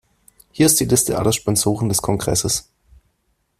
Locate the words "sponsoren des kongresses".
1.31-2.71